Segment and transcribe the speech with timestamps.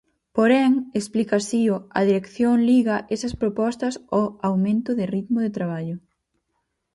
[0.37, 5.95] Porén, explica Sío, a dirección liga esas propostas ao aumento de ritmo de traballo.